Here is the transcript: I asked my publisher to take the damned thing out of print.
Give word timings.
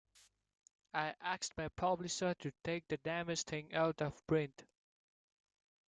I 0.95 1.13
asked 1.21 1.55
my 1.59 1.67
publisher 1.67 2.33
to 2.33 2.51
take 2.63 2.87
the 2.87 2.97
damned 2.97 3.37
thing 3.37 3.71
out 3.75 4.01
of 4.01 4.25
print. 4.25 4.65